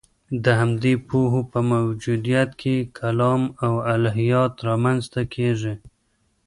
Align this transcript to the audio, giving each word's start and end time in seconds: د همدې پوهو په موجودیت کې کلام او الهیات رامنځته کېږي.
د 0.43 0.45
همدې 0.59 0.93
پوهو 1.07 1.41
په 1.51 1.59
موجودیت 1.71 2.49
کې 2.61 2.75
کلام 2.99 3.41
او 3.65 3.73
الهیات 3.93 4.53
رامنځته 4.67 5.21
کېږي. 5.33 5.73